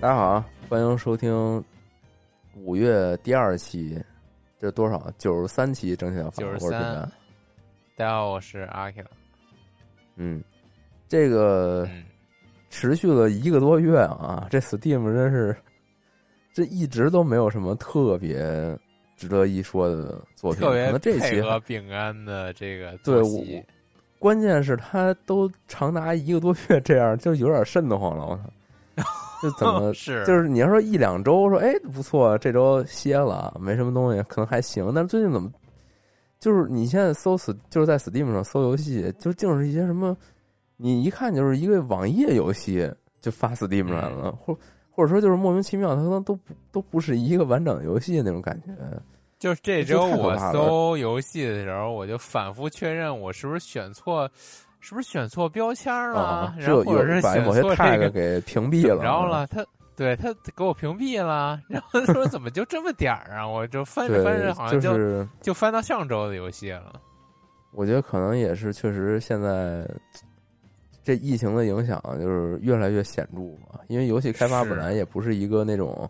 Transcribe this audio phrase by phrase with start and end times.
[0.00, 1.64] 大家好，欢迎收听
[2.54, 4.00] 五月第二期，
[4.56, 5.10] 这是多少？
[5.18, 7.12] 九十三期蒸汽疗法，九十我是饼干三。
[7.96, 9.04] 大家好，我是阿 Q。
[10.14, 10.40] 嗯，
[11.08, 12.04] 这个嗯，
[12.70, 15.56] 持续了一个多月啊，这 Steam 真是
[16.52, 18.38] 这一直都没有什么特别
[19.16, 23.20] 值得一说的作品，可特别能这期和饼干的这个对
[24.20, 28.24] 关键是它都长达一个多月这样，就有点瘆得慌了。
[28.24, 29.02] 我操，
[29.40, 34.92] 这怎么 是就是你要说一两周说哎不错，这周歇了，没什么东西，可能还行。
[34.94, 35.50] 但是最近怎么，
[36.38, 40.16] 就是你现在搜死就是在 Steam 上搜游戏，就净是一些什么，
[40.76, 44.56] 你一看就是一个网页游戏就发 Steam 上来了，或
[44.90, 48.68] 或者说就是莫名其妙，它都都不都不是一个完整的游戏那种感觉。
[49.38, 54.28] 就是这周我搜游戏的时候，我就反复确认我是不是选错，
[54.80, 59.46] 是不是选错标签了，啊，然后或者是把某些错这 tag 个给屏蔽了，然后了？
[59.48, 59.64] 他
[59.96, 63.46] 对他给我屏蔽了，然后他说怎么就这么点儿啊？
[63.46, 66.92] 我就翻着，翻着，好像就就是就翻到上周的游戏了。
[67.72, 69.84] 我觉得可能也是，确实现在
[71.02, 73.80] 这疫情的影响就是越来越显著嘛。
[73.88, 76.08] 因为游戏开发本来也不是一个那种，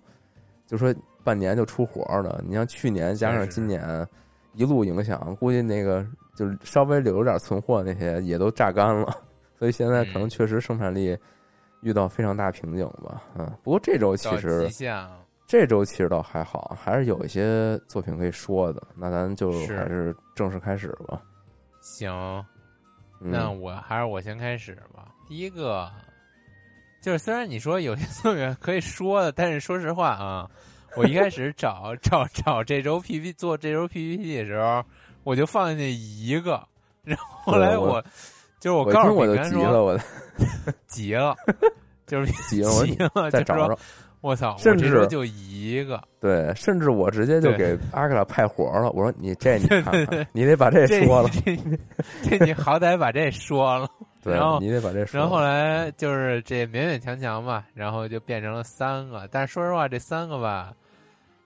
[0.66, 2.44] 就说半年就出活的。
[2.46, 4.06] 你像去年加上是是今年
[4.58, 6.04] 一路影响，估计那个
[6.34, 9.16] 就是稍微留着点存货那些也都榨干了。
[9.56, 11.16] 所以现在可能嗯确实生产力
[11.80, 13.22] 遇到非常大瓶颈吧。
[13.36, 14.68] 嗯，不过这周其实
[15.47, 18.82] 这周其实倒还好，还是有一些作品可以说的。
[18.97, 21.22] 那咱就还是正式开始吧。
[21.80, 22.12] 行，
[23.20, 25.08] 嗯、那我还是我先开始吧。
[25.26, 25.91] 第一个
[27.00, 30.50] 就是虽然你说有些作品可以说的，但是说实话啊，
[30.97, 34.84] 我一开始找找找这周 PPT 做这周 PPT 的时候，
[35.25, 36.62] 我就放进去一个，
[37.04, 38.04] 然后后来我我
[38.60, 39.98] 就是我我一告诉听我就 急了，我
[40.87, 41.37] 急了，
[42.06, 43.78] 就是急了，急了，再找找。
[44.21, 48.91] 我操，我甚至这周就一个，对，甚至我直接就给阿克拉派活了。
[48.91, 51.56] 我说你这你看看，你得把这这说了，这
[52.37, 53.88] 这你好歹把这说了。
[54.28, 55.19] 对然后，你得把这说。
[55.21, 59.28] 然后后来就是这勉勉强强吧，然后就变成了三个。
[59.31, 60.72] 但是说实话，这三个吧，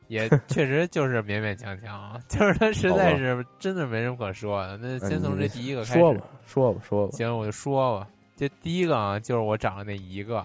[0.09, 4.77] 也 确实就是勉勉强强，就是他实在是真的没什么可说的。
[4.77, 7.17] 那先从这第一个开始，说吧，说吧，说吧。
[7.17, 8.09] 行，我就说吧。
[8.37, 10.45] 这第一个啊，就是我长的那一个，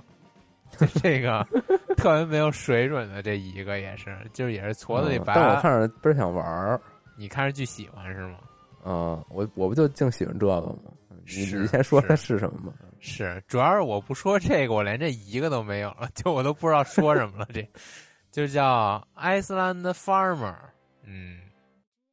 [0.77, 1.45] 就这个
[1.95, 5.33] 特别没有水准的这一个也是，就是也是矬子里拔。
[5.33, 6.79] 嗯但我看着倍儿想玩儿。
[7.17, 8.35] 你看着巨喜欢是吗？
[8.85, 10.75] 嗯，我我不就净喜欢这个吗？
[11.27, 12.77] 你你先说是它是什么吧。
[12.99, 17.47] 是，主要是我不说这个，我连这一个都没有了，就我都不知道说什么了。
[17.51, 17.67] 这
[18.31, 20.55] 就叫 Iceland Farmer，
[21.03, 21.39] 嗯，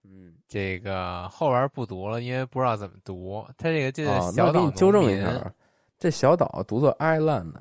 [0.02, 3.46] 嗯，这个后边不读了，因为不知道怎么读。
[3.56, 5.52] 它这个就是小岛我给你纠正一下，
[5.98, 7.54] 这小岛读作 Island，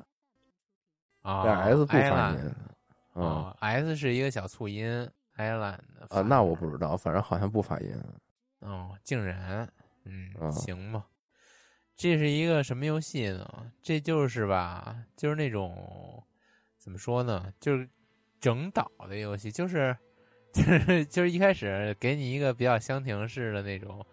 [1.22, 2.38] 啊这 S 不发音。
[2.42, 2.54] 嗯
[3.14, 5.78] 哦，S 是一个小促音，Island
[6.08, 7.96] 啊，那我不知道，反正好像不发音。
[8.58, 9.68] 哦，竟然，
[10.04, 11.04] 嗯，啊行吧。
[11.96, 13.70] 这是一个什么游戏呢？
[13.82, 16.22] 这就是吧，就是那种
[16.76, 17.88] 怎么说呢，就是
[18.40, 19.96] 整岛的游戏，就是
[20.52, 24.04] 就是就是一开始给你一个比较箱庭式的那种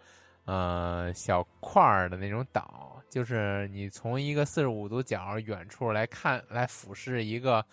[0.44, 7.64] 呃小块儿的那种岛，就是你从一个四十五度角远处来看，来俯视一个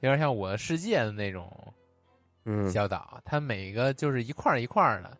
[0.00, 1.52] 有点像我的世界的那种
[2.44, 5.18] 嗯，小岛，它每个就是一块儿一块儿的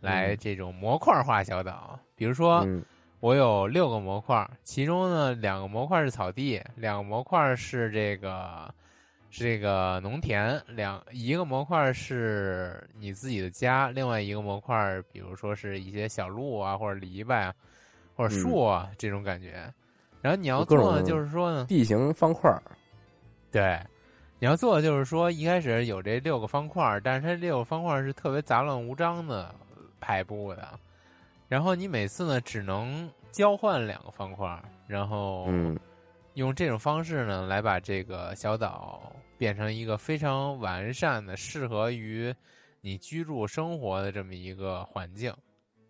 [0.00, 0.38] 来嗯。
[0.40, 1.98] 这种模块化小岛。
[2.14, 2.84] 比如说，嗯
[3.20, 8.72] 我有六个模块，其中呢两个模块是草地，两个模块是这个
[9.30, 17.54] 是这个农田两一个模块是你自己的家，另外一个模块，比如说是一些小路啊，或者篱笆啊，
[18.14, 19.72] 或者树啊、这种感觉。
[20.20, 22.62] 然后你要做的，就是说呢，地形方块儿，
[23.52, 23.80] 对，
[24.38, 29.54] 你要做的就是说，一开始有这六个方块儿，但是它六个方块儿是特别杂乱无章的
[30.00, 30.78] 排布的，
[31.48, 35.78] 然后你每次呢只能交换两个方块儿，然后嗯
[36.34, 42.34] 用这种方式呢来把这个小岛变成一个非常完善的、适合于
[42.80, 45.34] 你居住生活的这么一个环境，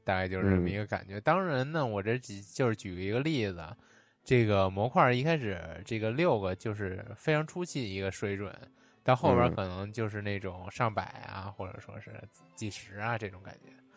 [0.04, 1.20] 大概就是这么一个感觉。
[1.20, 3.76] 当然呢，我这举就是举一个例子啊。
[4.24, 8.54] 这个模块一开始这个六个就是非常初期的一个水准，
[9.02, 12.22] 到后边嗯可能就是那种上百啊，或者说是
[12.54, 13.87] 几十啊这种感觉，嗯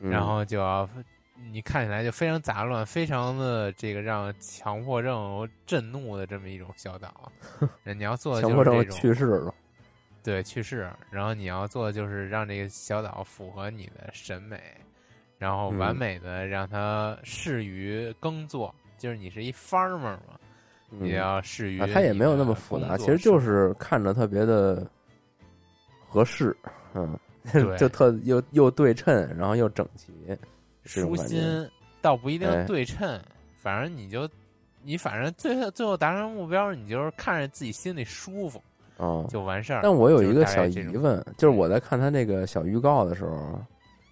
[0.00, 0.88] 然后就要
[1.50, 7.30] 你看起来就非常杂乱，非常的这个让强迫症震怒的这么一种小岛。
[7.84, 9.00] 你要做的强迫症就是这种。
[9.00, 9.54] 去世了，
[10.22, 14.60] 对去世，然后你要做的就是让这个小岛符合你的审美，
[15.38, 18.74] 然后完嗯美的让它适于耕作。
[18.96, 20.38] 就是你是一 farmer 嘛，
[20.88, 24.88] 你也要适于、啊，它也没有那么复杂，其实就是看着特别的
[26.08, 26.56] 合适，
[26.94, 27.33] 嗯，对
[27.78, 30.12] 就特又又对称，然后又整齐，
[30.84, 31.40] 舒心，
[32.00, 33.20] 倒不一定哎对称，
[33.56, 34.28] 反正你就
[34.82, 38.62] 你反正最后最后达成目标，你就是看着自己心里舒服
[38.96, 39.26] 哦。
[39.30, 39.80] 就完事儿。
[39.82, 43.60] 但我有一个小疑问，就是我在看他那个小预告的时候，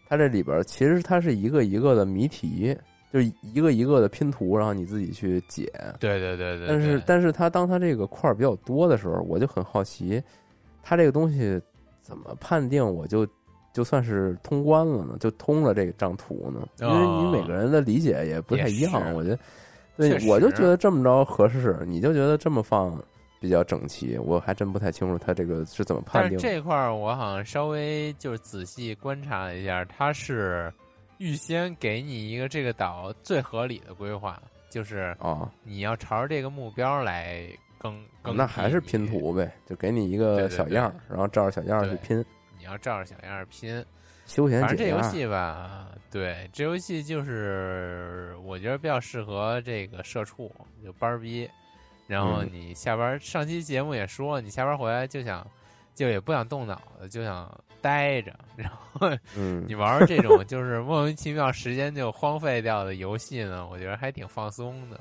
[0.09, 2.77] 他这里边其实它是一个一个的谜题，
[3.13, 5.73] 就是一个一个的拼图，然后你自己去解。
[5.99, 10.23] 对对对对，但是但是它当它这个块儿比较多的时候，我就很好奇，
[10.83, 11.61] 它这个东西
[12.03, 13.27] 怎么判定我就
[13.73, 15.17] 就算是通关了呢？
[15.19, 16.69] 就通了这张图呢？
[16.81, 19.39] 因为你每个人的理解也不太一样我觉得，
[19.97, 23.03] 对我就觉得这么着合适，你就觉得这么放
[23.41, 26.39] 比较整齐，我还真不太清楚他这个是怎么判定。
[26.39, 30.73] 但是这块儿我好像稍微就是仔细观察了一下，它是
[31.19, 37.47] 预先给你一个这个岛最合理的规划，就是啊，你要朝着这个目标来
[37.83, 38.37] 更更。
[38.37, 42.25] 那还是拼，图呗，就给你一个小样儿，然后照着小样儿去拼，
[42.57, 43.85] 你要照着小样儿拼。
[44.25, 44.89] 休闲反正这。
[44.89, 50.51] 游戏吧，对，这游戏就是我觉得比较适合这个社畜，
[50.83, 51.51] 就班儿逼。
[52.07, 55.45] 然后嗯你下班，上期节目也说，你下班回来就想，
[55.95, 58.33] 就也不想动脑子，就想待着。
[58.57, 65.01] 然后嗯 你玩儿这种就是莫名其妙时间就荒废掉的游戏呢，我觉得还挺放松的。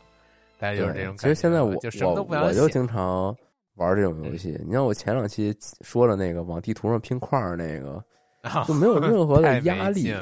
[0.61, 1.21] 大家就是这种感觉。
[1.23, 3.35] 其实现在我我我就经常
[3.75, 4.55] 玩这种游戏。
[4.63, 8.03] 你像我前两期说的那个往地图上拼块儿那个，
[8.47, 10.13] 啊就没有任何的压力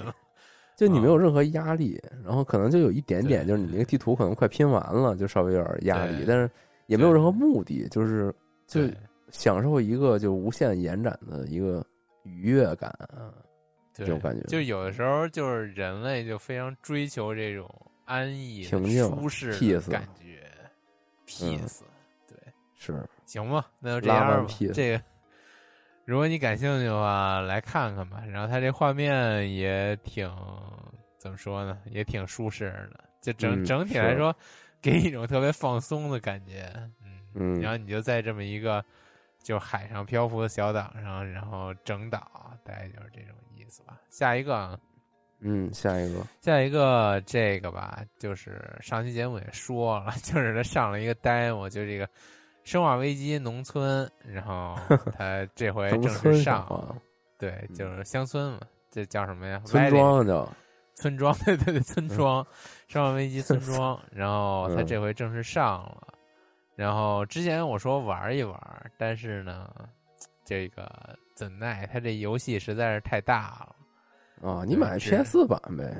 [0.77, 6.49] 就你啊没有任何压力，然后可能就有一点点，就是你那个地图可能快拼完了，就稍微有点压力，但是
[6.87, 8.33] 也没有任何目的，就是
[8.65, 8.81] 就
[9.29, 11.85] 享受一个就无限延展的一个
[12.23, 13.33] 愉悦感啊，
[13.93, 17.69] 这种感觉就有的时候就是人类就非常追求这种
[18.05, 20.28] 安逸、平静舒适的感觉
[21.29, 21.81] ，peace、
[22.27, 22.37] 对，
[22.75, 24.53] 是行吧，那就这样吧。
[24.73, 25.03] 这个，
[26.05, 28.23] 如果你感兴趣的话，来看看吧。
[28.25, 30.29] 然后它这画面也挺
[31.17, 33.03] 怎么说呢，也挺舒适的。
[33.21, 34.35] 就整、嗯整体来说，
[34.81, 36.71] 给你一种特别放松的感觉。
[37.03, 38.83] 嗯，嗯然后你就在这么一个
[39.43, 43.99] 就海上漂浮的小岛上，然后整岛，大概就是这种意思吧。
[44.09, 44.79] 下一个啊。
[45.41, 46.25] 嗯，下一个。
[46.41, 52.05] 下一个这个吧，就是上期节目也说了， 就是他上了一个 demo，就这个
[52.63, 54.75] 《生化危机》农村，然后
[55.17, 57.01] 他这回正式上
[57.37, 58.59] 对，就是乡村嘛，
[58.91, 59.61] 这叫什么呀？
[59.65, 60.47] 村庄叫。
[60.95, 62.45] 村庄， 对对对，村庄，
[62.89, 66.13] 生化危机》村庄，然后他嗯这回正式上了，
[66.75, 69.71] 然后之前我说玩一玩，但是呢，
[70.43, 73.75] 这个怎奈他这游戏实在是太大了。
[74.41, 75.95] 啊，你买 PS 版呗，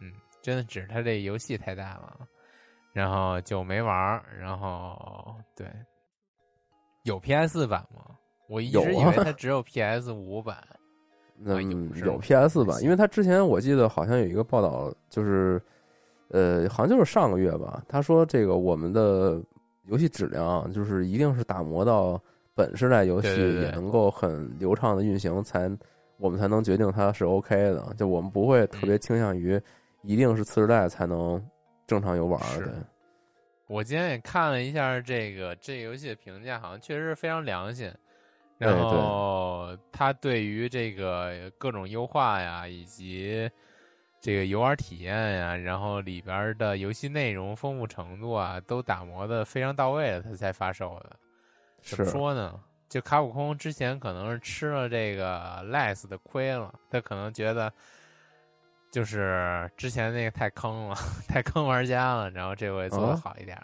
[0.00, 2.16] 嗯，真的只是它这游戏太大了，
[2.92, 4.24] 然后就没玩儿。
[4.38, 5.66] 然后对，
[7.04, 8.04] 有 PS 版吗？
[8.48, 10.56] 我一直以为啊它只有 PS 五版。
[11.42, 11.60] 那啊
[12.04, 15.60] 有 PS 版，因为它之前我记得好像有一个报道，就是
[16.28, 19.42] 呃，好像就是上个月吧，他说这个我们的
[19.84, 22.22] 游戏质量就是一定是打磨到
[22.54, 25.66] 本世代游戏也能够很流畅的运行，才
[26.20, 27.94] 我们才能决定它是 OK 的。
[27.94, 29.60] 就我们不会特别嗯倾向于
[30.02, 31.44] 一定是次世代才能
[31.86, 32.86] 正常游玩是的。
[33.66, 37.92] 我今天也看了一下这个这个游戏的评价，好像确实非常良心。
[38.58, 43.50] 然后它对于这个各种优化呀，以及
[44.20, 51.16] 这个游玩体验呀，然后里边的游戏内容丰富程度啊，都打磨的非常到位了，它才发售的。
[51.80, 52.60] 怎么说呢？
[52.90, 57.72] 就卡普空之前可能是吃了这个 less 的亏了，他可能觉得
[58.90, 63.56] 就是之前那个太坑了， 太坑玩家了，然后这回做的好一点。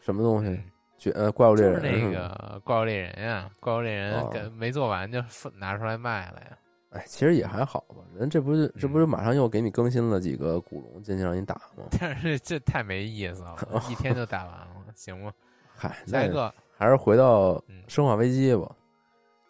[0.00, 0.50] 什么东西？
[0.50, 0.64] 嗯
[0.98, 5.22] 绝呃怪物猎就是人那个怪物猎人呀，怪物猎人哦跟没做完就
[5.54, 6.58] 拿出来卖了呀。
[6.90, 7.98] 哎，其实也还好吧。
[8.16, 11.84] 人这不是这嗯不是马上又给你更新了几个古龙进去让你打吗？
[12.00, 13.54] 但是这太没意思了，
[13.88, 15.32] 一天就打完了，行吗？
[15.72, 18.70] 嗨，那下一个还是回到嗯生化危机吧。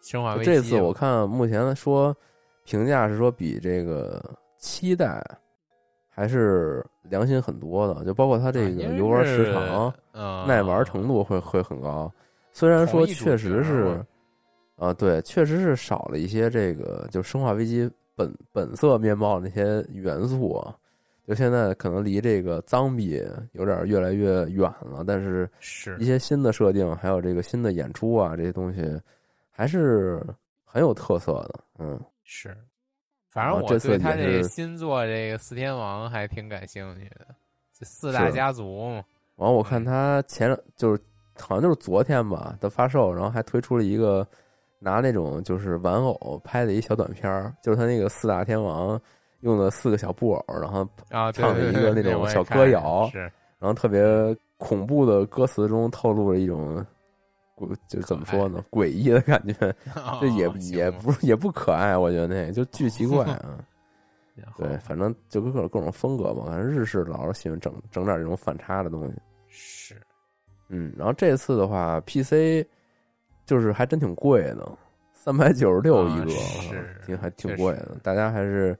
[0.01, 2.15] 生化危机，这次我看目前说
[2.65, 4.19] 评价是说比这个
[4.57, 5.23] 七代
[6.09, 12.11] 还是良心很多的，就包括它这个游玩时长、呃耐玩程度会会很高。
[12.51, 14.03] 虽然说确实是，
[14.75, 20.75] 啊，对，确实是少了一些这个就生化危机本本色面貌的那些元素啊。
[21.29, 28.99] 就现在可能离这个脏比有点越来越远了，但是是一些新的设定，还有这个新的演出啊，这些东西
[29.51, 30.25] 还是
[30.65, 31.59] 很有特色的。
[31.77, 32.57] 嗯，是，
[33.29, 37.27] 反正我对他这个新作这个四天王还挺感兴趣的，
[37.77, 39.03] 这四大家族嘛，
[39.35, 40.99] 完我看他前就是
[41.37, 44.27] 好像就是昨天吧他发售，然后还推出了一个
[44.79, 48.99] 拿那种就是玩偶拍的一小短片儿，就是他那个四大天王
[49.41, 50.87] 用了四个小布偶，然后
[51.31, 53.19] 唱了一个那种小歌谣是
[53.59, 54.03] 然后特别
[54.57, 56.85] 恐怖的歌词中透露了一种。
[57.89, 58.63] 就怎么说呢？
[58.71, 59.53] 诡异的感觉，
[60.21, 63.59] 这也哦也行不也不可爱，我觉得那就巨奇怪 啊。
[64.55, 66.45] 对，反正就各种各种风格吧。
[66.47, 69.13] 反正日式老是喜欢整整点这种反差的东西。
[69.49, 69.95] 是
[70.69, 72.65] 嗯，然后这次的话，PC
[73.45, 74.65] 就是还真挺贵的，
[75.13, 77.97] 三百九十六一个，啊是挺还挺贵的。
[78.01, 78.73] 大家还是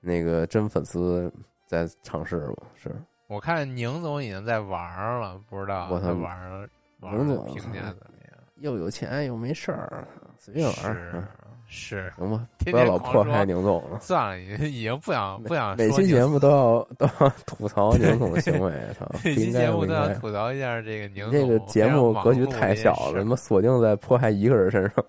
[0.00, 1.32] 那个真粉丝
[1.66, 2.66] 在尝试吧。
[2.74, 2.90] 是，
[3.28, 6.68] 我看宁总已经在玩了，不知道我操他玩儿
[7.00, 8.38] 玩宁总评价怎么样？
[8.56, 10.06] 又有钱又没事儿，
[10.38, 11.28] 随便玩。
[11.72, 14.00] 是行吧，天不要老迫害宁总了。
[14.00, 20.14] 算了，已经已经不想不想每期节目都要都要吐槽 宁总的行为，操， 每期节目都要该。
[20.14, 25.04] 吐槽一下这个宁总你这个节目格局太小了，他妈锁定在迫害一个人身上。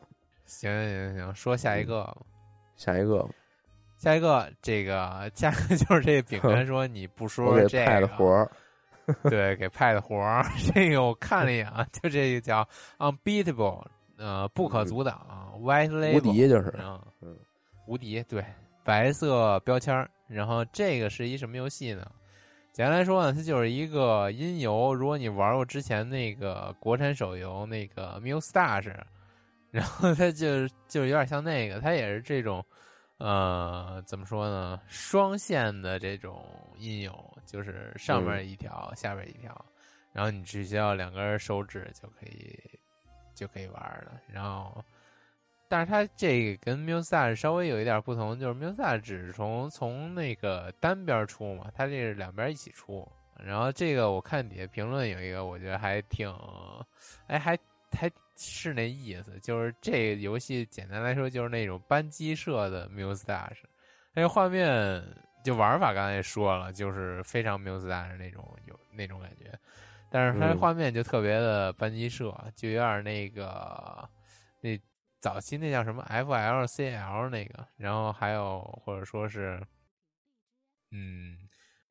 [0.45, 2.15] 行行行行，说下一个吧。
[2.75, 3.27] 下一个，
[4.01, 8.51] 下一个，这个下一个 就是这个饼 干说你不说给这个，派的活儿，
[9.29, 10.43] 对，给派的活儿。
[10.73, 12.67] 这个我看了一眼啊，就这个叫
[12.97, 13.85] unbeatable，
[14.17, 15.21] 呃，不可阻挡
[15.61, 16.73] ，white label，无敌就是。
[16.79, 17.37] 嗯嗯，
[17.85, 18.43] 无敌，对，
[18.83, 20.09] 白色标签儿。
[20.27, 22.03] 然后这个是一什么游戏呢？
[22.71, 24.91] 简单来说呢，它就是一个音游。
[24.95, 28.95] 如果你玩过之前那个国产手游那个 Mustache，
[29.69, 32.65] 然后它就就有点像那个，它也是这种，
[33.23, 34.81] 呃，怎么说呢？
[34.87, 36.43] 双线的这种
[36.77, 39.65] 音游，就是上面一条，下边一条，
[40.11, 42.59] 然后你只需要两根手指就可以
[43.35, 44.19] 就可以玩了。
[44.27, 44.83] 然后。
[45.73, 53.09] 但是它这个跟 Musa 稍微有一点不同，就是 Musa 只是从从那个单边出嘛，它这是两边一起出。
[53.37, 56.29] 然后这个我看底下评论有一个，我觉得还挺，
[57.27, 57.57] 哎，还
[57.93, 63.63] 还是那意思，就是这个游戏简单来说就是那种扳机社的 Mustache，
[64.13, 65.03] 那个画面
[65.43, 69.51] 就玩法刚才也说了，就是非常 musdash 那种有那种感觉，
[70.09, 74.09] 但是它嗯画面就特别的扳机社，就有点那个
[74.61, 74.79] 那。
[75.21, 79.61] 早期那叫什么 FLCL 那个，然后还有或者说是，
[80.89, 81.37] 嗯，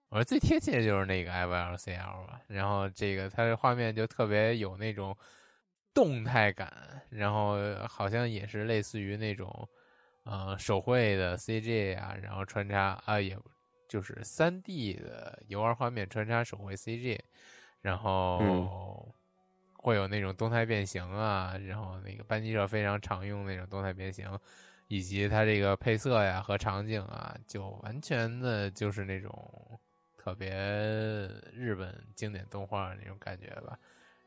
[0.08, 2.40] 我说最贴切的就是那个 FLCL 吧。
[2.48, 5.16] 然后这个它的画面就特别有那种
[5.94, 7.56] 动态感，然后
[7.86, 9.68] 好像也是类似于那种
[10.24, 13.38] 呃手绘的 CG 啊，然后穿插啊，也
[13.88, 17.18] 就是三 D 的游玩画面穿插手绘 CG，
[17.80, 18.38] 然后。
[18.40, 19.12] 嗯
[19.82, 24.28] 会有那种动态变形啊，然后那个班级社非常常用那种动态变形，
[24.88, 29.80] 以及它这个配色呀和场景啊，就完全的就是那种
[30.18, 30.50] 特别
[31.54, 33.78] 日本经典动画那种感觉吧。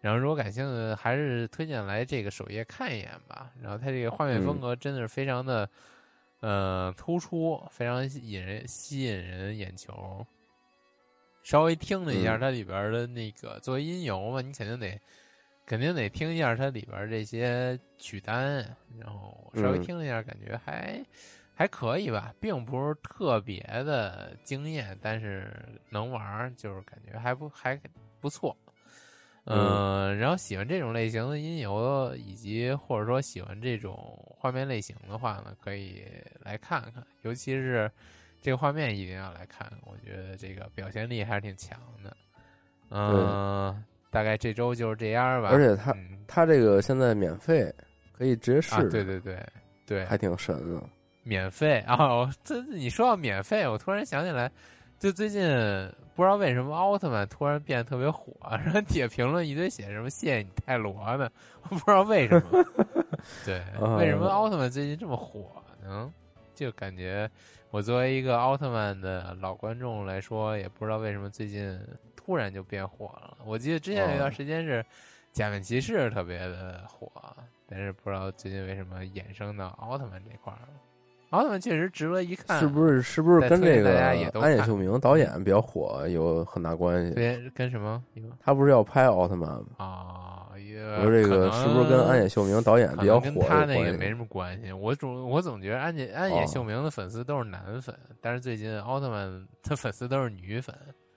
[0.03, 3.49] 然后如果感兴趣，还是推荐来这个首页看一眼吧。
[3.61, 5.69] 然后它这个画面风格真的是非常的，
[6.41, 10.27] 呃，突出，非常引人吸引人眼球。
[11.41, 14.99] 稍微听了一下它里边的那个作为音游嘛，你肯定得。
[15.65, 18.55] 肯定得听一下它里边这些曲单，
[18.99, 21.05] 然后稍微听了一下，感觉还、嗯、
[21.55, 25.49] 还可以吧，并不是特别的惊艳，但是
[25.89, 27.79] 能玩，就是感觉还不还
[28.19, 28.53] 不错。
[29.45, 36.03] 嗯、呃，然后喜欢这种类型的音游，以及或者说喜欢这种画面类型的话呢，可以
[36.39, 37.89] 来看看，尤其是
[38.41, 42.15] 这个画面一定要来看，我觉得这个表现力还是挺强的。
[42.89, 43.83] 嗯、呃。
[44.09, 45.49] 大概这周就是这样吧。
[45.51, 47.73] 而且它嗯、它这个现在免费，
[48.15, 49.43] 可以直接试啊，对对对
[49.87, 50.79] 对，还挺神的。
[51.23, 54.51] 免费哦，这你说到免费，我突然想起来，
[54.99, 55.41] 就最近
[56.15, 61.31] 不知道为什么奥特曼突然变得特别火，然后底下评论一堆写什么谢谢你泰罗的，
[61.63, 62.63] 我不知道为什么。
[63.45, 66.11] 对，啊为什么奥特曼最近这么火呢？
[66.53, 67.29] 就感觉
[67.71, 71.79] 我作为一个奥特曼的老观众来说，也不知道为什么最近
[72.15, 73.37] 突然就变火了。
[73.43, 74.85] 我记得之前有一段时间是
[75.31, 77.11] 假面骑士特别的火，
[77.67, 80.67] 但是不知道最近为什么衍生到奥特曼这块儿了。
[81.33, 87.15] 奥特曼确实值得一看，是不是是不是跟这个安野秀明导演比较火有很大关系？
[87.15, 88.03] 对跟什么
[88.39, 89.65] 他不是要拍奥特曼吗？
[89.77, 90.47] 啊？
[90.63, 93.65] 也我说这个是不是跟安野秀明导演比较火跟他？
[93.65, 94.71] 那个没什么关系。
[94.71, 100.75] 我总我总觉得安野安野哦秀明的粉丝都是男粉，但是最近奥特曼他粉丝都是女粉。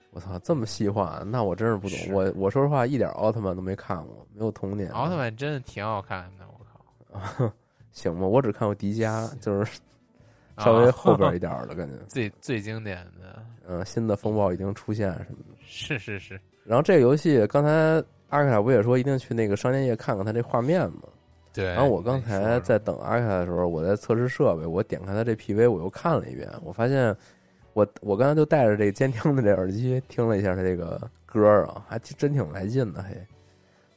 [0.09, 1.99] 我操，这么细化，那我真是不懂。
[2.11, 4.89] 我我说实话，一点奥特曼都没看过，没有童年。
[4.89, 6.65] 奥特曼真的挺好看的，我
[7.37, 7.51] 靠！
[7.93, 9.79] 行吧，我只看过迪迦，就是
[10.57, 11.95] 稍微啊 后边一点儿的感觉。
[12.07, 15.55] 最最经典的，嗯，新的风暴已经出现什么的。
[15.65, 17.69] 是是是，然后这个游戏，刚才
[18.29, 21.03] 阿卡不也说一定去那个商店页看看它这画面吗？
[21.53, 21.65] 对。
[21.65, 27.15] 然后我刚才在等阿卡的时候，我在测试设备，我点开它这 PV，我又看了一遍，我发现
[27.73, 33.15] 我我刚才就带着这监听的这耳机听了一下它这个歌儿啊，还真挺来劲的，嘿，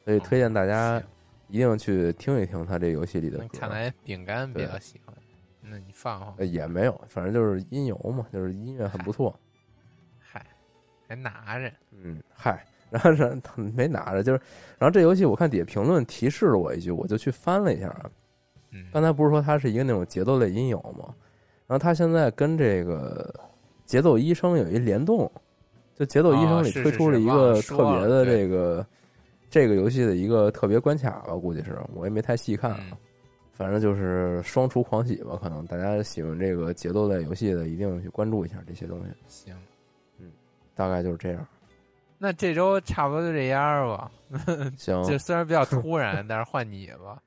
[0.05, 1.01] 所以推荐大家
[1.47, 3.45] 一定去听一听它这游戏里的歌。
[3.59, 5.10] 看来饼干比较喜欢，
[5.61, 9.33] 那你放放呃，也没有，反正就是音游嘛，就是音乐很不错。
[10.19, 10.45] 嗨，
[11.07, 14.41] 还拿着，嗯，嗨，然后是没拿着，就是，
[14.79, 18.09] 然后这游戏我看底下评论提示了我一句，我就去翻了一下啊。
[18.71, 21.13] 嗯，刚才不是说它是一个那种节奏类音游吗？
[21.67, 23.33] 然后它现在跟这个
[23.85, 25.31] 节奏医生有一联动，
[25.95, 28.87] 就节奏医生里哦是推出了一是是忘个了说了特别的对这个
[29.49, 32.79] 这个游戏的一个特别关卡吧，估计是我也没太细看啊。
[32.91, 32.97] 嗯
[33.51, 39.11] 反正就是双厨狂喜吧，可能大家喜欢这个节奏类游戏的，一定去关注一下这些东西。
[39.27, 39.55] 行，
[40.19, 40.31] 嗯
[40.75, 41.47] 大概就是这样。
[42.17, 44.11] 那这周差不多就这样吧。
[44.77, 47.21] 行，就虽然比较突然，但是换你吧。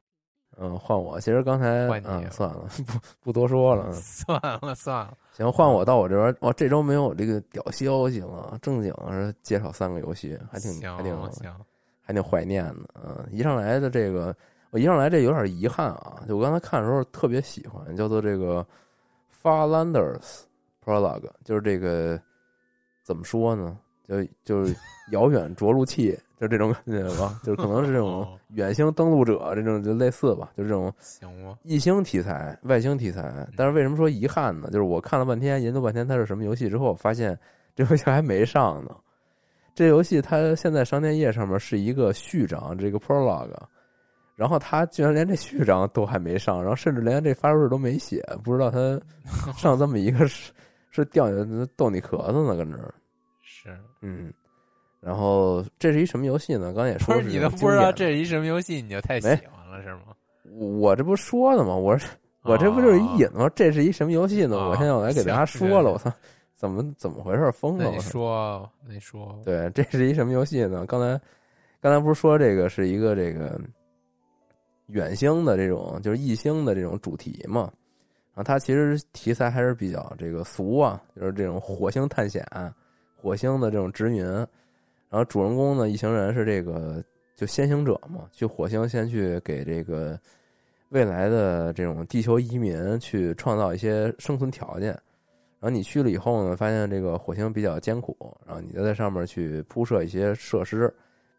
[0.57, 1.19] 嗯，换我。
[1.19, 3.87] 其实刚才换你嗯，算了，不不多说了。
[3.89, 6.37] 嗯 算了算了，行，换我到我这边。
[6.43, 11.17] 哇，这周没有这个屌消息了，正经是介绍三个游戏，还挺还挺，
[12.01, 12.89] 还挺怀念的。
[13.05, 14.35] 嗯，一上来的这个，
[14.75, 16.17] 我一上来这有点遗憾啊。
[16.27, 18.67] 就我刚才看的时候特别喜欢，叫做这个
[19.41, 20.41] Farlanders
[20.85, 22.21] Prologue，就是这个
[23.05, 23.79] 怎么说呢？
[24.03, 24.75] 就就是
[25.13, 27.41] 遥远着陆器，就这种感觉吧。
[27.45, 30.93] 就是可能是这种哦远星登陆者这种，就类似吧，就这种？
[31.63, 33.47] 异星题材、外星题材。
[33.57, 34.69] 但是为什么说遗憾呢？
[34.73, 37.39] 就是我看了半天，研究半天它是什么游戏之后，发现
[37.77, 38.91] 这游戏还没上呢。
[39.73, 43.55] 这游戏它现在商店页上面是一个序章，这个 prologue，
[44.35, 49.01] 然后他居然连这序章都还没上，然后甚至连这发售日都没写，不知道他
[49.57, 50.53] 上这么一个是
[50.91, 52.93] 是掉你逗你壳子呢，跟这儿。
[53.43, 54.33] 是，嗯，
[55.01, 56.73] 然后这是一什么游戏呢？
[56.73, 60.15] 刚才也不说是你都不知道这是一什么游戏，你就太喜欢了是吗？
[60.51, 61.75] 我我这不说的吗？
[61.75, 62.07] 我是
[62.43, 63.51] 我这不就是一引子吗？
[63.55, 64.57] 这是一什么游戏呢？
[64.57, 66.13] 哦我现在我来给大家说了，我操，
[66.53, 67.51] 怎么怎么回事？
[67.53, 67.85] 疯了！
[67.85, 68.01] 那你！
[68.01, 70.85] 说，那你说，对，这是一什么游戏呢？
[70.87, 71.21] 刚才
[71.81, 73.59] 刚才不是说这个是一个这个
[74.89, 77.73] 远星的这种就是异星的这种主题嘛？
[78.35, 82.45] 然后它其实题材还是比较这个俗啊，就是这种火星探险、
[83.17, 84.25] 火星的这种殖民。
[84.25, 87.03] 然后主人公呢，一行人是这个
[87.37, 90.19] 就先行者嘛，去火星先去给这个
[90.89, 94.89] 未来的这种地球移民去创造一些生存条件。
[95.61, 100.93] 然后你去了以后呢，发现这个火星比较艰苦，然后你就在上面去铺设一些设施，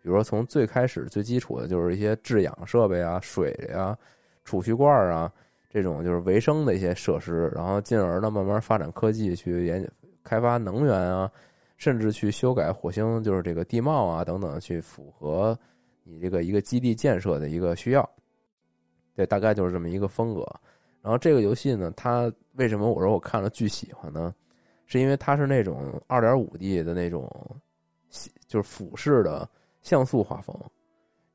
[0.06, 3.98] 比如说从最开始最基础的就是一些制氧设备啊、水呀、
[4.44, 5.34] 储蓄罐啊
[5.68, 9.92] 这种就是维生的一些设施，然后进而呢慢慢发展科技去研
[10.24, 11.32] 开发能源啊，
[11.78, 15.58] 甚至去修改火星就是这个地貌啊等等，去符合
[16.04, 18.08] 你这个一个基地建设的一个需要。
[19.16, 20.46] 对，大概就是这么一个风格。
[21.02, 24.36] 然后这个游戏呢，它为什么我说我看了巨喜欢呢？
[24.86, 27.28] 是因为它是那种二点五 D 的那种，
[28.48, 29.50] 就是俯视的
[29.86, 30.54] 像素画风。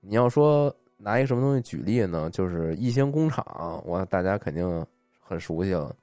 [0.01, 2.29] 你要说拿一个什么东西举例呢？
[2.31, 3.45] 就是《异星工厂》，
[3.85, 4.85] 我大家肯定
[5.21, 5.95] 很熟悉了。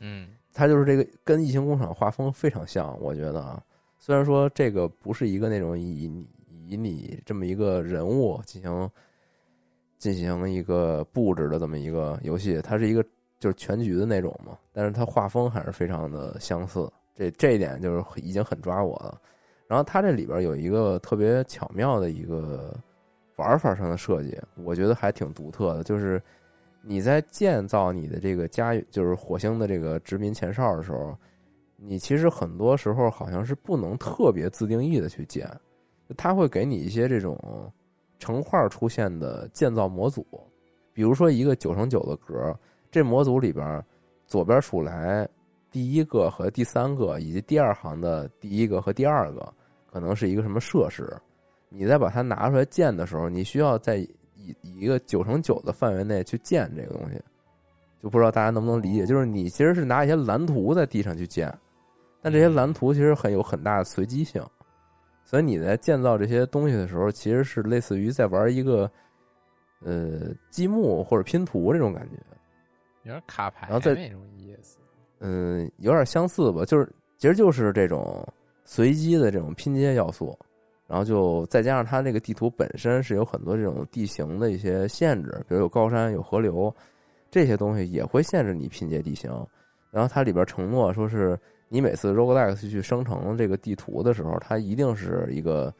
[0.00, 3.62] 嗯，它就是这个跟《异形工厂》画风非常像，我觉得啊，
[3.98, 6.26] 虽然说这个不是一个那种以你
[6.66, 8.90] 以你这么一个人物进行
[9.96, 13.02] 进行一个布置的这么一个游戏，它是一个
[13.38, 19.20] 就是全局的那种嘛，但是它画风还是非常的相似，这这一点就是已经很抓我了。
[19.66, 22.74] 然后它这里边有一个特别巧妙的一个
[23.36, 25.82] 玩法上的设计，我觉得还挺独特的。
[25.82, 26.22] 就是
[26.82, 31.16] 你在建造你的这个家，就是火星的这个殖民前哨的时候，
[31.76, 35.50] 你其实很多时候好像是不能特别自定义的去建，
[36.16, 37.38] 它会给你一些这种
[38.18, 40.26] 成块出现的建造模组，
[40.92, 42.56] 比如说一个九乘九的格，
[42.90, 43.82] 这模组里边
[44.26, 45.28] 左边数来
[45.74, 49.52] 第一个和第三个以及第二行的第一个和第二个
[49.90, 51.12] 可能是一个什么设施。
[51.68, 57.20] 你再把它拿出来建的时候，你需要在以以一个九乘九的范围内去建这个东西，
[58.00, 59.04] 就不知道大家能不能理解。
[59.04, 61.52] 就是你其实是拿一些蓝图在地上去建，
[62.22, 64.40] 但这些蓝图其实很有很大的随机性，
[65.24, 68.88] 所以你在建造这些东西的时候，其实是类似于在玩一个
[69.80, 72.16] 呃积木或者拼图这种感觉，
[73.02, 74.78] 有点卡牌然后再那种意思。
[75.26, 78.22] 嗯，有点相似吧，就是其实就是这种
[78.66, 80.38] 随机的这种拼接要素。
[80.86, 86.72] 然后就再加上它这个地图本身是有很多这种地形的一些限制，比如有高山、有河流，
[87.30, 89.30] 这些东西也会限制你拼接地形。
[89.90, 91.38] 然后它里边承诺说是
[91.70, 95.72] 你每次 roguelike 去生成这个地图的时候，它一定是一个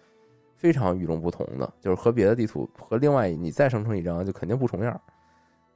[0.57, 4.99] 非常与众不同的，就是和别的地图和另外你再生成一张就肯定不重样。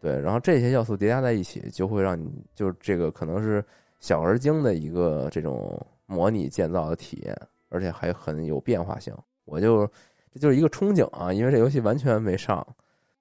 [0.00, 3.64] 对，然后这些要素叠加在一起，就会让你就是这个可能是
[4.00, 7.36] 小而精的一个这种模拟建造的体验。
[7.70, 9.86] 而且还很有变化性，我就
[10.32, 12.66] 这就是一个憧憬啊，因为这游戏完全没上，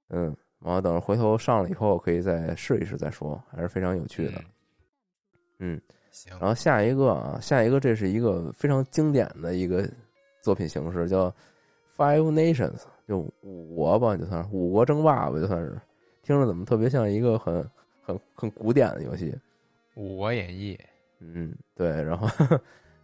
[0.07, 4.41] 嗯，然后等回头上了以后可以再试一试再说，还是非常有趣的，
[5.59, 9.85] 嗯，行，然后下一个啊，下一个这是一个非常经典的一个
[10.41, 11.29] 作品形式，叫
[11.97, 15.77] Five Nations，就五国吧，就算是五国争霸吧，就算是，
[16.27, 17.65] 听着怎么特别像一个很
[18.01, 19.31] 很很古典的游戏，
[19.95, 20.75] 《五国演义》，
[21.21, 22.27] 嗯，对，然后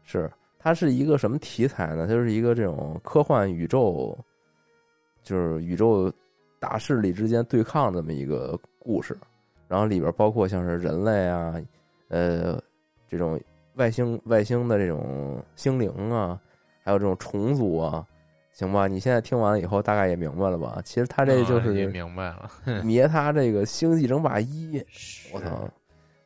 [0.04, 0.30] 是。
[0.60, 2.06] 它是一个什么题材呢？
[2.08, 4.18] 它就是一个这种科幻宇宙，
[5.22, 6.10] 就是宇宙
[6.58, 9.18] 大势力之间对抗这么一个故事。
[9.68, 11.62] 然后里边包括像是人类啊，
[12.08, 12.62] 呃，
[13.10, 13.38] 这种
[13.76, 16.40] 外星外星的这种精灵啊，
[16.82, 18.08] 还有这种虫族啊，
[18.54, 18.88] 行吧？
[18.88, 20.82] 你现在听完了以后，大概也明白了吧？
[20.86, 22.50] 其实他这就是明白了，
[22.86, 24.82] 灭他这个星际争霸一，
[25.34, 25.68] 我操！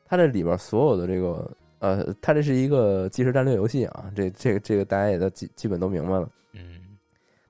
[0.06, 1.50] 他这里边所有的这个。
[1.80, 6.28] 呃，他这是一个即时战略游戏啊，这这个这个大家也都基基本都明白了。
[6.54, 6.98] 嗯，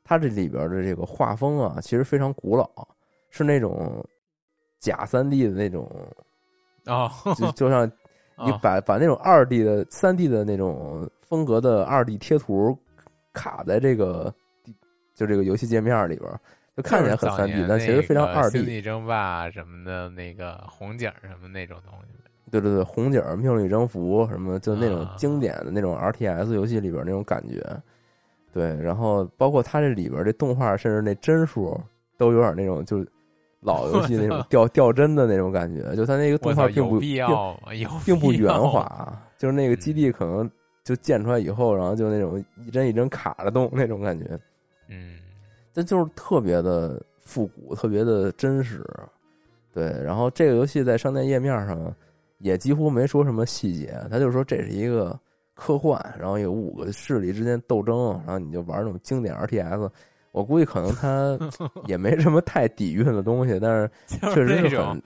[0.04, 2.70] 他这里边的这个画风啊，其实非常古老，
[3.30, 4.06] 是那种
[4.82, 5.90] 假三 D 的那种
[6.84, 7.90] 啊，就就像
[8.46, 12.78] 你把把那种二 D 的三 D 的那种风格的二 D 贴图
[13.32, 14.34] 卡在这个
[15.18, 16.32] 就这个游戏界面里边，
[16.76, 18.60] 就看起来很三 D，但其实非常二 D。
[18.60, 22.14] 星际争霸什么的那个红警什么那种东西。
[22.52, 27.62] 对对对，红警、命令征服什么，就那种经典的那种 R T S 游戏里边那种感觉。
[28.54, 31.76] 对，然后包括它这里边这动画，甚至那帧数
[32.16, 33.06] 都有点那种就
[33.60, 35.96] 老游戏那种掉掉帧的那种感觉。
[35.96, 37.28] 就它那个动画并不并
[38.06, 40.50] 并不圆滑，就是那个基地可能
[40.84, 44.40] 就建出来以后，然后就那种一帧一帧卡着动那种感觉。
[44.88, 45.18] 嗯，
[45.74, 48.84] 这就是特别的复古，特别的真实。
[49.74, 51.94] 对，然后这个游戏在商店页面上。
[52.40, 55.20] 也几乎没说什么细节，他就说这是一个
[55.56, 59.90] 科幻，然后有五个势力之间斗争，然后你就玩那种经典 R T S。
[60.32, 61.36] 我估计可能他
[61.88, 65.02] 也没什么太底蕴的东西，但是确实是很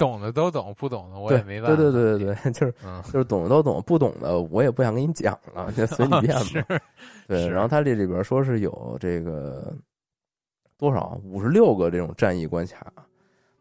[0.00, 1.76] 懂的都懂，不懂的我也没办法。
[1.76, 2.74] 对对对对对， 就是
[3.12, 6.80] 就是懂的都懂，不懂的我也不想跟你讲了，就随你便吧。
[7.28, 9.74] 对，然后他这里边说是有这个
[10.78, 12.90] 多少五十六个这种战役关卡。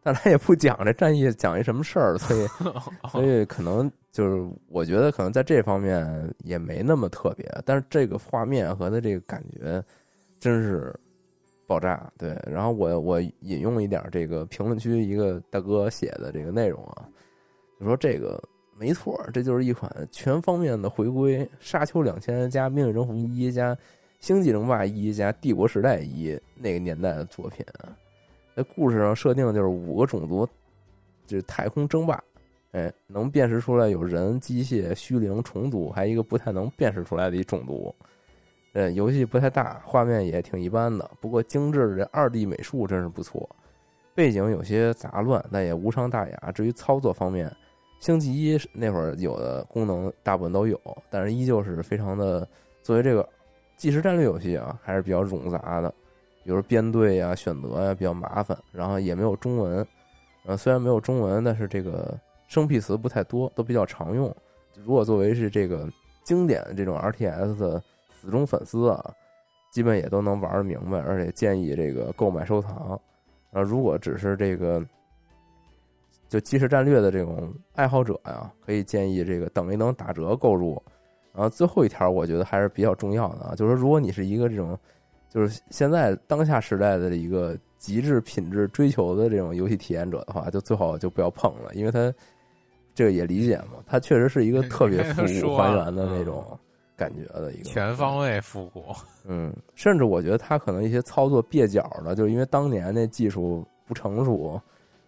[0.02, 2.48] 但他也不讲这战役讲一什么事儿，所以
[3.12, 9.84] 所以可能就是我觉得可能在这方面也没那么特别，但是这个画面和他这个感觉
[10.40, 10.98] 真是
[11.70, 12.12] 爆炸。
[12.18, 17.08] 对，然后我我引用一点这个评论区一个大哥写的这个内容啊，
[17.80, 18.42] 就说这个
[18.76, 23.76] 没错，这就是一款全方面的回归，《沙丘两千》加《命运征服一》加
[24.20, 27.64] 《星际争霸一》加《帝国时代一》那个年代的作品。
[28.56, 30.48] 在故事上设定就是五个种族，
[31.28, 32.22] 就是太空争霸，
[32.72, 37.94] 哎，能辨识出来有人、机械、虚灵、虫族，还有一个不太能辨识出来的一种族。
[38.80, 43.50] 呃，游戏不太大，画面也挺一般的，不过精致的这二 D 美术真是不错。
[44.16, 46.52] 背景有些杂乱，但也无伤大雅。
[46.54, 47.54] 至于操作方面，
[48.00, 52.48] 星际一那会儿有的功能大部分都有，但是依旧是非常的
[52.82, 53.28] 作为这个
[53.76, 55.94] 即时战略游戏啊，还是比较冗杂的。
[56.46, 59.86] 比如编队呀、选择呀比较麻烦，然后也没有中文，
[60.46, 64.34] 呃，虽然没有中文，但是这个生僻词不太多，都比较常用。
[64.86, 65.86] 如果作为是这个
[66.24, 67.84] 经典的这种 R T S 的
[68.20, 69.14] 死忠粉丝啊，
[69.72, 73.00] 基本也都能玩的明白，而且建议这个购买收藏。
[73.52, 74.86] 啊，如果只是这个
[76.28, 80.82] 就即时战略的这种爱好者呀，可以建议这个等一等打折购入。
[81.34, 84.78] 然后最后一条，我觉得还是比较重要的啊，就是说，如果你是一个这种
[85.30, 92.14] 就是现在当下时代的一个极致品质追求的这种游戏体验者的话，就最好就不要碰了，因为它
[92.94, 96.60] 这个也理解嘛，它确实是一个 特别复古还原的那种
[97.00, 98.94] 感觉的一个全方位复古。
[99.24, 104.62] 嗯，甚至我觉得它可能一些操作蹩脚的，就是因为当年那技术不成熟，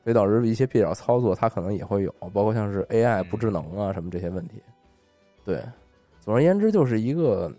[0.03, 4.61] 所以导致一些蹩脚操作，它可能也会有，包括像是 AI 不智能啊什么这些问题。
[5.43, 5.61] 对，
[6.21, 7.51] 总而言之，就是一个。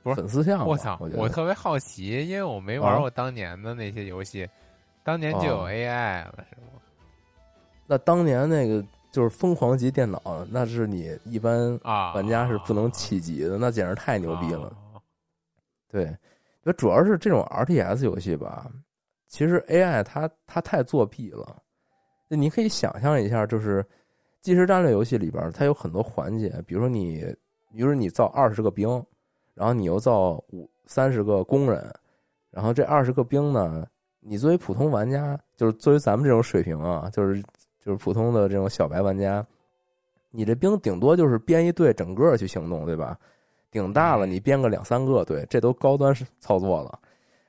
[0.00, 0.96] 不是粉丝向，我操！
[1.00, 4.48] 我我特别好奇，因为我没玩过当年的那些游戏，
[5.02, 6.80] 当年就有 AI 了，是吗？
[7.84, 14.72] 那当年那个就是疯狂级电脑，那是你一般啊玩家是不能企及的，那简直太牛逼了。
[15.88, 16.16] 对，
[16.62, 18.70] 那主要是这种 RTS 游戏吧，
[19.26, 21.62] 其实 AI 它它太作弊了。
[22.28, 23.84] 那你可以想象一下，就是
[24.40, 27.20] 即时战略游戏里边，它有很多环节，比如说你，
[27.72, 29.04] 比如说你造二十个兵。
[29.54, 31.92] 然后你又造五三十个工人，
[32.48, 33.84] 然后这二十个兵呢，
[34.20, 37.42] 你作为普通玩家，就是作为咱们这种水平啊，就是
[37.88, 39.42] 就是普通的这种小白玩家，
[40.30, 43.18] 你这兵顶多就是编一队整个去行动，对吧？
[43.70, 46.98] 顶大了你编个两三个队，这都高端操作了。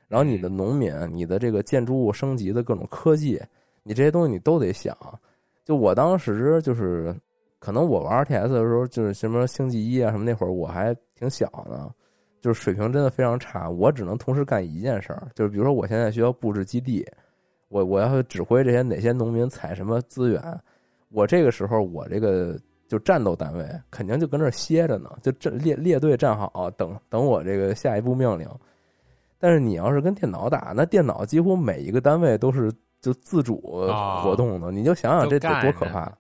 [0.07, 3.37] 然后你的农民，你的这个建筑物升级的各种科技，
[3.83, 4.95] 你这些东西你都得想。
[5.65, 7.13] 就我当时就是，
[7.59, 11.93] 可能我玩 RTS 的时候，就是什么星际一啊什么那会儿我还挺小呢。
[12.39, 17.05] 就是水平真的非常差，我只能同时干一件事儿，就是比如说我现在需要布置基地，
[17.69, 20.41] 我我要指挥这些哪些农民采什么资源，
[21.09, 28.47] 我这个时候我这个就战斗单位肯定就跟这歇着呢，就列列列队站好，等等我这个下一步命令。
[29.39, 33.57] 但是你要是跟电脑打，那电脑几乎每一个单位都是就自主
[34.21, 36.11] 活动的，你就想想这得多可怕，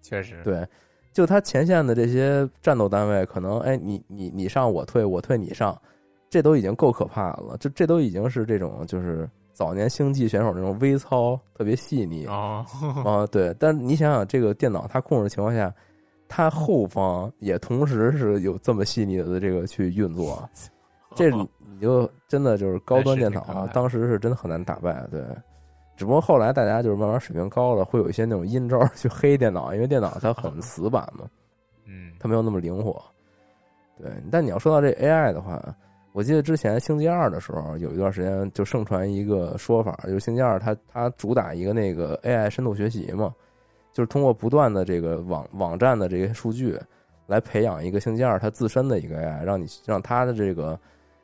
[0.00, 0.64] 确实对。
[1.12, 5.76] 就他前线的这些战斗单位，可能哎，你你你上我退，我退你上，
[6.28, 7.56] 这都已经够可怕了。
[7.58, 9.28] 就这都已经是这种就是
[9.60, 12.64] 早年星际选手那种微操，特别细腻啊
[13.04, 13.26] 啊！
[13.26, 15.70] 对，但你想想，这个电脑它控制的情况下，
[16.30, 20.48] 它后方也同时是有这么细腻的这个去运作，
[21.14, 25.22] 这你就真的就是高端电脑啊，当时是真的很难打败，对。
[25.94, 31.26] 只不过后来大家就是慢慢水平高了，会有一些那种阴招去黑电脑，因为电脑它很死板嘛，
[31.84, 32.98] 嗯，它没有那么灵活。
[33.98, 35.62] 对，但你要说到这 AI 的话，
[36.12, 43.32] 我记得之前星际二的时候有一段时间就盛传一个说法，就是星际二它它主打一个那个 AI 深度学习嘛，
[43.92, 46.76] 就是通过不断的这个网网站的这些数据
[47.26, 50.78] 来培养一个星际二它自身的一个 AI，让你让它的这个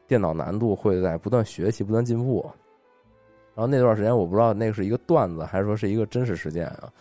[0.07, 2.49] 电脑难度会在不断学习、不断进步。
[3.57, 6.93] 然后那段时间我不知道那个是一个段子还是说是一个真实事件啊？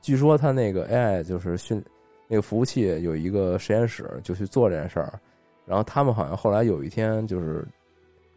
[0.00, 1.84] 据说它那个 AI 就是训
[2.26, 5.20] 那个服务器有一个实验室就去做这件事儿，
[5.66, 7.66] 然后他们好像后来有一天就是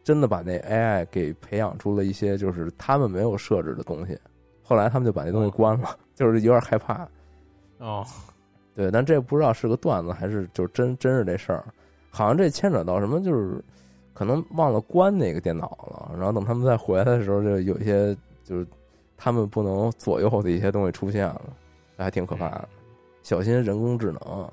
[0.03, 4.17] 真的把那 AI 给培养出了一些就是他们没有设置的东西，
[4.63, 7.07] 后来他们就把那东西关了， 就是有点害怕。
[7.79, 8.05] 哦，
[8.75, 11.65] 对，但这不知道是个段子还是就真真是这事儿，
[12.09, 13.63] 好像这牵扯到什么就是。
[14.13, 18.65] 可能忘了关那个电脑了，然后等他们再回来的时候，就有一些就是
[19.15, 21.39] 他们不能左右的一些东西出现了，
[21.95, 22.67] 还挺可怕的。
[23.21, 24.51] 小心人工智能，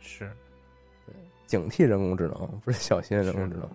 [0.00, 0.30] 是，对，
[1.50, 3.68] 警惕人工智能，不是小心人工智能，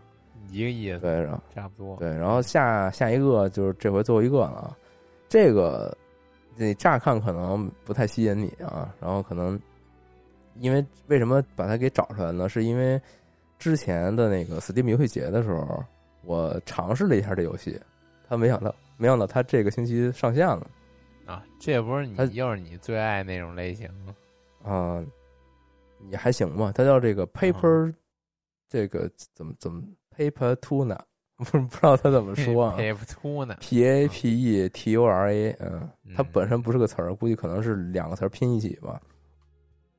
[0.49, 4.75] 一个意思，对，然后差不多，对，然后下下一个就是这回最后一个了，
[5.27, 5.95] 这个
[6.55, 9.59] 你乍看可能不太吸引你啊，然后可能
[10.59, 12.47] 因为为什么把它给找出来呢？
[12.49, 12.99] 是因为。
[13.57, 15.81] 之前的那个 Steam 游戏节的时候，
[16.23, 17.79] 我尝试了一下这游戏，
[18.27, 20.67] 他没想到，没想到他这个星期上线了
[21.25, 21.41] 啊！
[21.57, 23.89] 这也不是你又是你最爱那种类型
[24.61, 25.01] 啊，
[26.09, 26.71] 也还行吧。
[26.73, 27.93] 它叫这个 Paper，
[28.69, 29.81] 这个怎么怎么
[30.15, 30.99] Paper Tuna，
[31.37, 39.01] 不不知道他怎么说啊？Paper Tuna，P A P E T U R A，嗯，它本身不是个词儿，估计可能是两个词儿拼一起吧。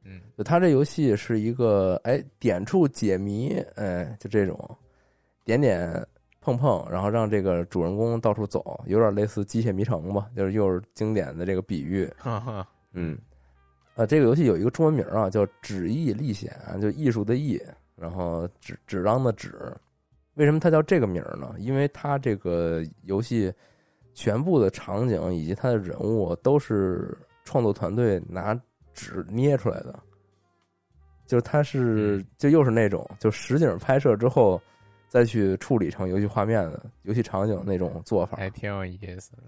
[0.04, 4.56] 嗯，就它这游戏是一个哎点触解谜，哎就这种
[5.44, 6.06] 点点
[6.40, 12.08] 碰碰，然后让这个主人公到处走，有点类似机械迷城吧，就是又是经典的这个比喻。
[12.92, 13.18] 嗯，
[13.96, 17.60] 啊，这个游戏有一个中文名啊，叫《纸艺历险》，就艺术的艺，
[17.96, 19.52] 然后纸纸张的纸。
[20.34, 21.52] 为什么它叫这个名呢？
[21.58, 23.52] 因为它这个游戏
[24.14, 28.56] 全部的场景以及它的人物都是创作团队拿。
[28.98, 29.94] 纸捏出来的，
[31.26, 34.58] 就是它是就又是那种就实景拍摄之后，
[35.06, 38.38] 再去处理成游戏画面的游戏场景那种做法。
[38.38, 39.42] 还挺有意思的。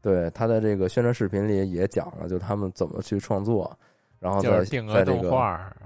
[0.00, 3.76] 对，他在这个宣传视频里也讲了，就他们怎么去创作，
[4.20, 5.76] 然后在就是定格动画儿，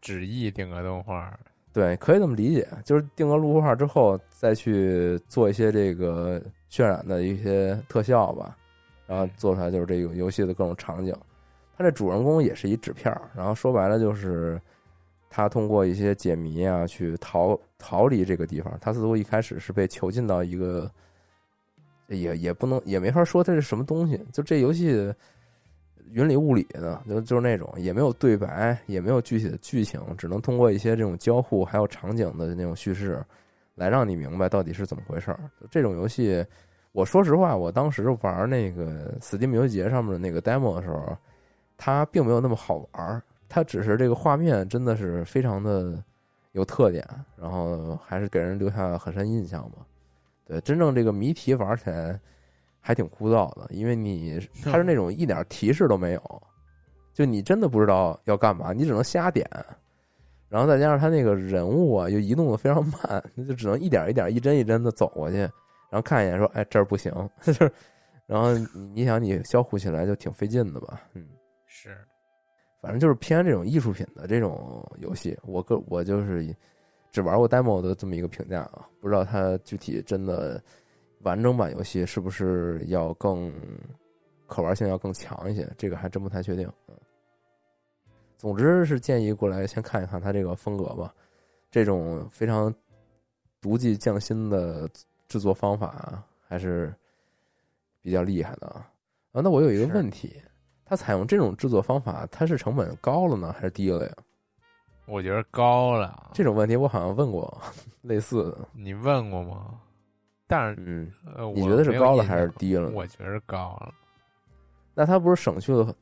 [0.00, 1.38] 旨意定格动画儿。
[1.72, 6.38] 对，可以这么理解，就是定格录画之后，再去做一些这个
[6.70, 8.54] 渲染的一些特效吧，
[9.06, 11.16] 然后做出来就是这个游戏的各种场景。
[11.74, 14.60] 他这主人公也是一纸片儿，然后说白了就是
[15.30, 18.76] 他通过一些解谜啊，去逃逃离这个地方。
[18.78, 20.90] 他似乎一开始是被囚禁到一个，
[22.20, 25.12] 也也不能也没法说它是什么东西，就这游戏
[26.10, 33.24] 云里雾里的，就就是那种也没有对白，也没有具体的剧情，只能通过一些这种交互还有场景的那种叙事，
[33.74, 35.40] 来让你明白到底是怎么回事儿。
[35.70, 36.44] 这种游戏，
[36.92, 41.16] 我说实话，我当时玩那个 Steam 游节上面的那个 demo 的时候，
[41.78, 46.04] 它并没有那么好玩儿，它只是这个画面真的是非常的
[46.52, 47.02] 有特点，
[47.40, 49.78] 然后还是给人留下了很深印象吧。
[50.44, 52.18] 对，真正这个谜题玩起来
[52.80, 56.42] 还挺枯燥的，因为你它是那种一点提示都没有，
[57.12, 59.48] 就你真的不知道要干嘛，你只能瞎点。
[60.48, 67.72] 然后再加上他那个人物啊，又移动的非常慢，那就只能一点一点、一帧一帧的走过去，然后看一眼说：“哎，这儿不行。”就是，
[68.26, 68.52] 然后
[68.92, 71.00] 你想你交互起来就挺费劲的吧？
[71.14, 71.26] 嗯，
[71.64, 71.96] 是，
[72.82, 76.54] 反正就是偏这种艺术品的这种游戏，我个我就是
[77.12, 80.60] 只玩过 demo 的这么一个评价啊，不知道它具体真的
[81.20, 83.52] 完整版游戏是不是要更
[84.46, 86.66] 可玩性要更强一些，这个还真不太确定。
[86.88, 86.96] 嗯，
[88.38, 91.14] 总之是建议过来先看一看它这个风格吧，
[91.70, 92.74] 这种非常
[93.60, 94.88] 独具匠心的
[95.28, 96.94] 制作方法还是
[98.00, 98.90] 比较厉害的啊。
[99.32, 100.42] 啊，那我有一个问题，
[100.84, 104.16] 它采用这种制作方法，它是成本高了呢，还是低了呀？
[105.06, 106.30] 我觉得高了。
[106.32, 107.60] 这种问题我好像问过
[108.02, 109.80] 类似的，你问过吗？
[110.46, 112.90] 但是，嗯，呃，你觉得是高了还是低了？
[112.90, 113.92] 我觉得高了。
[114.94, 115.94] 那他不是省去了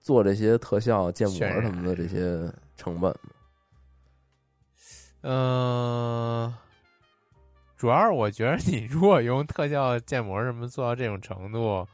[0.00, 3.30] 做这些特效、建模什么的这些成本吗？
[5.28, 6.54] 嗯、
[7.76, 11.86] 主要是我觉得你 如果用特效建模什么做到这种程度，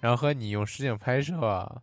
[0.00, 1.80] 然后和你用实景拍摄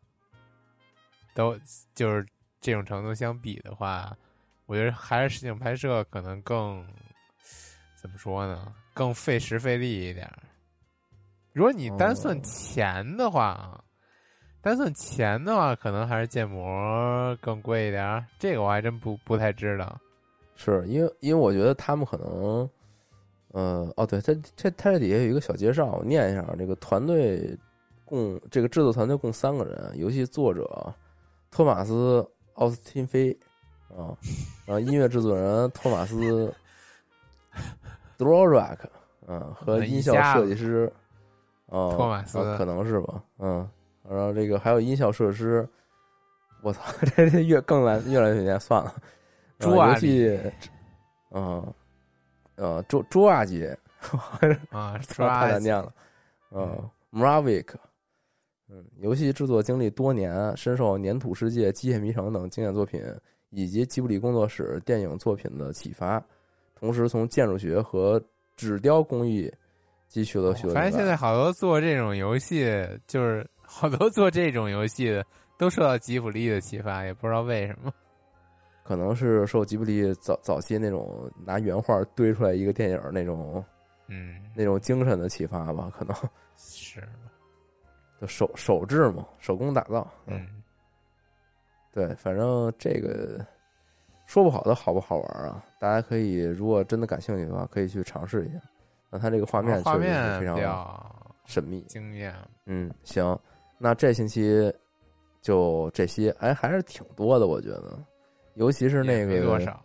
[1.33, 1.57] 都
[1.95, 2.25] 就是
[2.67, 4.13] 这种程度相比的话，
[4.65, 6.85] 我觉得还是实景拍摄可能更
[7.95, 8.73] 怎么说呢？
[8.93, 10.29] 更费时费力一点。
[11.53, 13.81] 如果你单算哦钱的话啊，
[14.59, 18.25] 单算钱的话，可能还是建模更贵一点。
[18.37, 19.97] 这个我还真不不太知道。
[20.57, 22.69] 是因为因为我觉得他们可能，
[23.53, 27.57] 呃，哦，对，它这它这底下有一个小介绍，我念一下，这个团队
[28.03, 30.93] 共这个制作团队共三个人，游戏作者
[31.49, 32.21] 托马斯·
[32.57, 33.35] 奥斯汀菲
[33.89, 34.13] 啊，
[34.65, 36.53] 然后音乐制作人托马斯
[38.17, 38.89] d r o r a k
[39.27, 40.91] 嗯，和音效设计师
[41.67, 43.67] 啊，托马斯啊可能是吧，嗯，
[44.07, 45.67] 然后这个还有音效设计师，
[46.61, 46.81] 我操，
[47.15, 48.93] 这这越更来越来越难，算了。
[48.95, 49.01] 呃
[49.59, 50.51] 朱阿里游戏，
[51.31, 51.73] 嗯，
[52.55, 53.77] 呃，朱朱阿杰，
[54.69, 55.91] 啊，太难念了，
[56.51, 57.79] 嗯 m r a v i k
[58.69, 63.01] 嗯，游戏制作经历多年，深受《粘土世界》《机械迷城》等经典作品
[63.49, 66.21] 以及吉卜力工作室电影作品的启发，
[66.75, 68.21] 同时从建筑学和
[68.55, 69.49] 纸雕工艺
[70.11, 70.73] 汲取了许多。
[70.73, 72.65] 反正现在好多做这种游戏，
[73.07, 75.25] 就是 好多做这种游戏的
[75.57, 77.91] 都受到吉卜力的启发，也不知道为什么。
[78.83, 83.63] 可能是受吉卜力早早期那种拿原画堆出来一个电影那种
[84.07, 86.15] 嗯，那种精神的启发吧，可能
[86.57, 87.01] 是，
[88.19, 90.07] 就手手制嘛，手工打造。
[90.25, 90.47] 嗯，
[91.91, 93.45] 对，反正这个
[94.25, 95.63] 说不好的好不好玩啊？
[95.79, 98.59] 大家可以如果真的感兴趣的话，可以去尝试一下。
[99.09, 101.81] 那它这个画面确画实是面非常神秘。
[101.83, 102.33] 惊艳。
[102.65, 103.39] 嗯，行，
[103.77, 104.73] 那这星期
[105.41, 107.97] 就这些，哎，还是挺多的，我觉得，
[108.55, 109.81] 尤其是那个，少，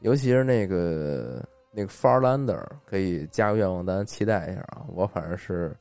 [0.00, 4.84] 尤其是那个那个 Farlander，可以加个愿望单，期待一下啊！
[4.88, 5.76] 我反正是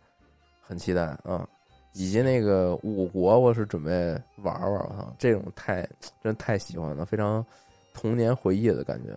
[0.61, 1.47] 很期待啊。
[1.93, 3.91] 以及那个五国，我是准备
[4.37, 5.87] 玩玩，我操，这种太
[6.23, 7.45] 真太喜欢了，非常
[7.93, 9.09] 童年回忆的感觉。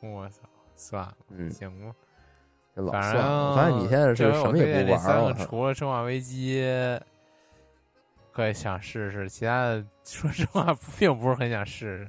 [0.00, 0.42] 我操，
[0.74, 1.94] 算了，嗯，行吧。
[2.74, 6.62] 这老反算了，我发现你现在是什么也不玩儿，推荐这三个我操除了《生化危机》，
[8.32, 12.08] 可以想试试，其他的说实话 并不是很想试试。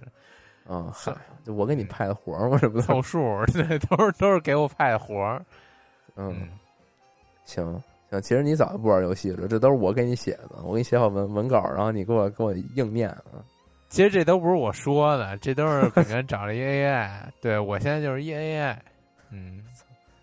[0.72, 0.92] 啊！
[0.94, 1.12] 嗨，
[1.44, 5.44] 就我给你派的活儿嘛，这不凑数， 对，都是都是给我派的活儿。
[6.16, 6.48] 嗯，
[7.44, 13.44] 行行，其实你早就不玩游戏了，这都是我给你写的，我给你写好文文稿，然后你给我给我硬念啊。
[13.90, 17.10] 其实这都不是我说的，这都是本人找了一 AI。
[17.42, 18.76] 对我现在就是一 AI，
[19.32, 19.64] 嗯，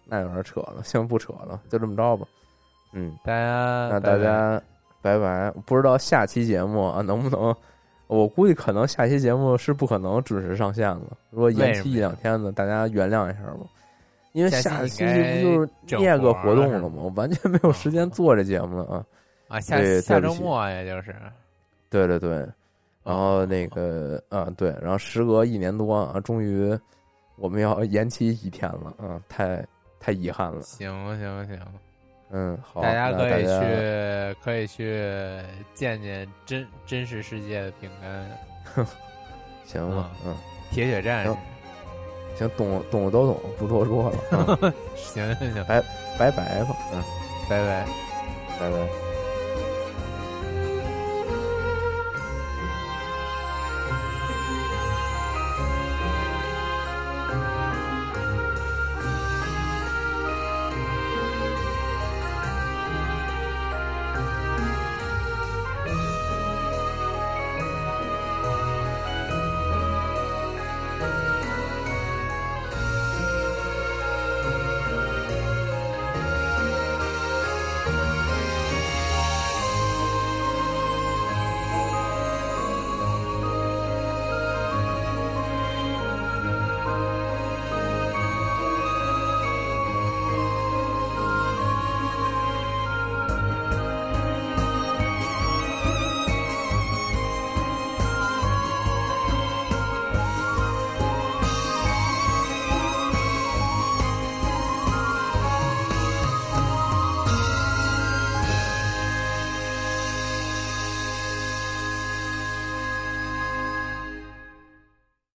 [0.04, 2.26] 那有点扯了，先，不扯了，就这么着吧。
[2.92, 4.62] 嗯，大家那大家
[5.02, 5.52] 拜拜。
[5.66, 7.54] 不知道下期节目啊能不能？
[8.08, 11.16] 我估计可能下期节目是不可能准时上线了。
[11.30, 13.66] 如果延期一两天的，大家原谅一下吧。
[14.36, 16.96] 因为下星期不就是那个活动了吗？
[17.04, 19.06] 我完全没有时间做这节目了啊！
[19.48, 21.16] 啊，下下周末也就是。
[21.88, 22.46] 对对对，
[23.02, 26.78] 然后那个啊，对，然后时隔一年多啊，终于
[27.36, 29.64] 我们要延期一天了啊，太
[29.98, 30.60] 太遗憾了。
[30.60, 31.58] 行行行，
[32.28, 35.02] 嗯，好，大家可以去可以去
[35.72, 38.86] 见见真真实世界的饼干。
[39.64, 40.36] 行了，嗯，
[40.70, 41.34] 铁血战士。
[42.38, 44.72] 行，懂懂的都懂，不多说了。
[44.96, 45.82] 行行行，拜
[46.18, 47.02] 拜拜吧，嗯，
[47.48, 47.86] 拜拜，
[48.60, 49.15] 拜拜。